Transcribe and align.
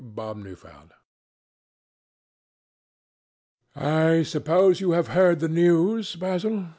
CHAPTER 0.15 0.55
VI. 0.55 0.73
"I 3.75 4.23
suppose 4.23 4.81
you 4.81 4.93
have 4.93 5.09
heard 5.09 5.39
the 5.41 5.47
news, 5.47 6.15
Basil?" 6.15 6.69